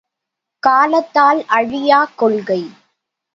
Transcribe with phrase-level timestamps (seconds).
[0.63, 2.61] காலத்தால் அழியாக் கொள்கை.